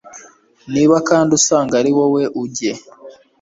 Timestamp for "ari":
1.81-1.91